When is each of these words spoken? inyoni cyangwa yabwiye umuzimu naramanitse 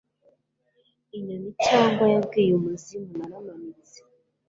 inyoni 1.17 1.51
cyangwa 1.65 2.03
yabwiye 2.13 2.51
umuzimu 2.55 3.11
naramanitse 3.17 3.99